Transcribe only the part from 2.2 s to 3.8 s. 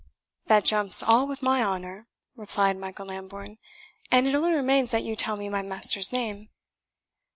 replied Michael Lambourne;